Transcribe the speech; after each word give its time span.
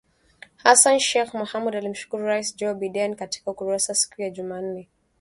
Hassan 0.63 0.97
Sheikh 1.07 1.33
Mohamud 1.35 1.73
alimshukuru 1.75 2.23
Raisi 2.27 2.55
Joe 2.57 2.73
Biden 2.75 3.15
katika 3.15 3.51
ukurasa 3.51 3.95
siku 3.95 4.21
ya 4.21 4.29
Jumanne 4.29 4.89